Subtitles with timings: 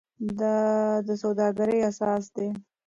[0.39, 0.55] دا
[1.07, 2.47] د سوداګرۍ اساس دی.